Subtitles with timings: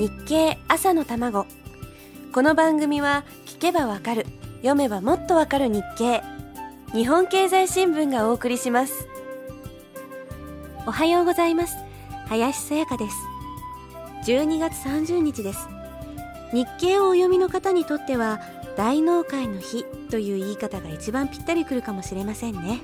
[0.00, 1.46] 日経朝の卵。
[2.32, 4.24] この番組は聞けばわかる
[4.62, 6.22] 読めばもっとわかる日経。
[6.94, 9.06] 日本経済新聞がお送りします。
[10.86, 11.76] おはようございます。
[12.28, 13.16] 林さやかです。
[14.24, 15.68] 12月30日です。
[16.54, 18.40] 日経をお読みの方にとっては
[18.78, 22.80] 大納会の日という言い方が一番ぴったりくるかもしれませんね。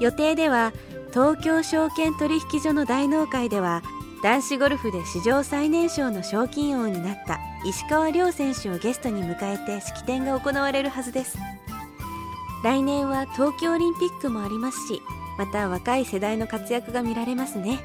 [0.00, 0.72] 予定では
[1.10, 3.82] 東京証券取引所の大納会では
[4.22, 11.38] 男子ゴルフで史上最年少の賞金王になった石川遼選手をゲストに迎えて式典が行われるはずです。
[12.64, 15.00] 来年は東京オリンピックもありますし
[15.38, 17.78] また若い世代の活躍が見られますね。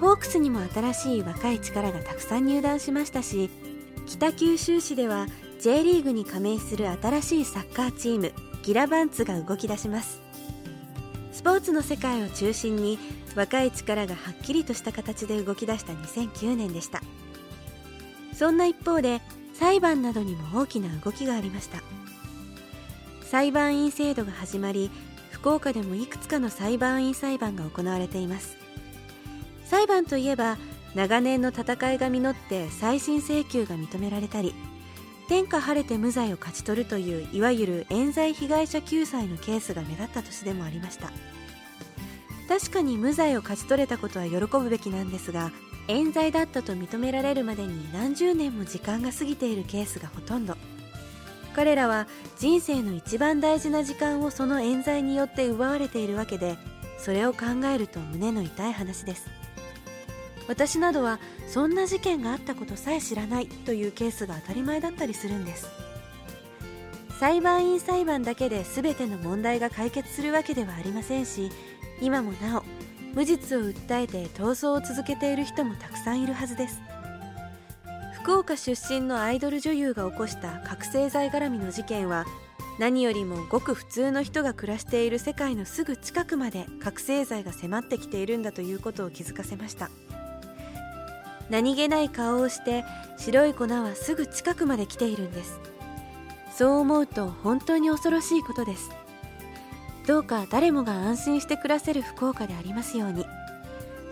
[0.00, 3.50] ホークスにも新しい若い力がたくさん入団しましたし
[4.04, 5.28] 北九州市では
[5.60, 8.32] J リーグに加盟する新しいサッカーチーム
[8.64, 10.20] ギラバンツが動き出します。
[11.32, 12.98] スポーツの世界を中心に
[13.34, 17.02] 若い力がはっきりとした形で動き出した2009年でした。
[18.34, 19.20] そんな一方で
[19.54, 21.82] 裁判などにも大きな動きがありました。
[23.22, 24.90] 裁判員制度が始まり
[25.30, 28.56] 福岡でもいくつかの裁判員裁判が行われています。
[29.64, 30.58] 裁判といえば
[30.94, 34.54] 長年の戦いが実って再審請求が認められたり
[35.28, 41.10] 天下晴れて無罪を勝ち取るといういわゆる冤罪被害者救済のケースが目立った年でもありました。
[42.48, 45.52] 確かに無罪を勝ち取れたことは喜ぶべきなんですが
[45.88, 50.56] 冤罪だったと認められるまでに何十年も時間が過ぎているケースがほとんど。
[51.54, 52.06] 彼らは
[52.38, 56.56] 人生の一番大事な時間をその冤罪によって奪われているわけで
[56.98, 59.41] それを考えると胸の痛い話です。
[60.52, 65.66] 私などはそんな事件があったことさえ知らないというケースが当たり前だったりするんです。
[67.18, 71.50] 裁判員裁判だけで全ての問題が解決するわけではありませんし
[72.00, 72.64] 今もなお
[73.14, 76.82] 無実を訴えて逃走を続けている人もたくさんいるはずです。
[78.22, 82.26] 福岡出身のアイドル女優が起こした覚醒剤絡みの事件は
[82.78, 89.90] 何よりもごく普通の人が暮らしている世界のすぐ近くまで覚醒剤が迫ってきているんだということを気づかせました。
[91.52, 92.82] 何気ない顔をして
[93.18, 95.60] 白い粉はすぐ近くまで来ているんです。
[96.50, 98.90] そう思うと本当に恐ろしいことです。
[100.06, 103.26] どうか誰もが安心して暮らせる福岡でありますように。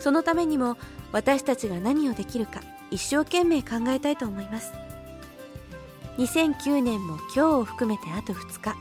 [0.01, 0.77] そのためにも
[1.13, 4.75] 私たちが何をできるか一生懸命考えたいと思います。
[6.19, 8.77] 2009年も今日を含めてあと2日。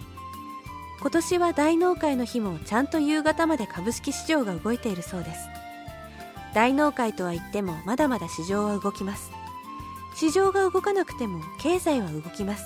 [1.00, 5.59] 今年は大納会の日もちゃんと夕方まで株式市場が動いているそうです。
[6.54, 9.32] 大納会とは言ってもまだまだ市場は動きます。
[10.16, 12.66] 市場が動かなくても経済は動きます。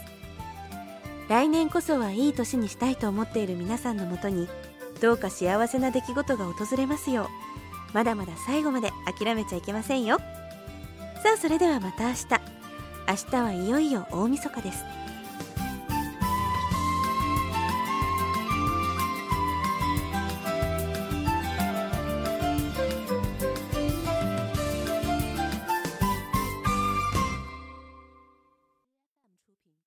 [1.30, 4.48] 来年こそはいい年にしたいと思っている皆さんのもとに
[5.02, 7.28] どうか幸せな出来事が訪れますよう
[7.94, 10.18] まだまだ最後まで諦めちゃいけませんよ。
[11.24, 12.28] さあそれではまた明日。
[13.08, 14.84] 明日はいよいよ大晦日です。